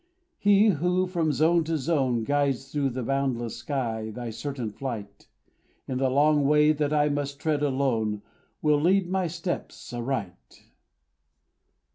[0.39, 5.27] He who, from zone to zone, Guides through the boundless sky thy certain flight,
[5.87, 8.23] In the long way that I must tread alone,
[8.63, 10.63] Will lead my steps aright.